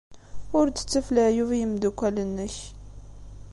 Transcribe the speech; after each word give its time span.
Ur 0.57 0.65
d-ttaf 0.69 1.07
leɛyub 1.15 1.49
i 1.51 1.57
yimeddukal-nnek. 1.59 2.55